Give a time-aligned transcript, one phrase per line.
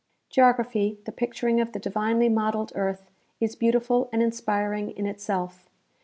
[0.31, 5.69] Geography, the picturing of the divinely modeled earth, is beautiful and inspiring in itself.